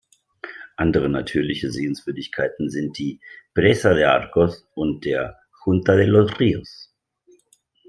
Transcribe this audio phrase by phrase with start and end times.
[0.77, 3.19] Andere natürliche Sehenswürdigkeiten sind die
[3.53, 6.91] presa de Arcos und der "junta de los ríos".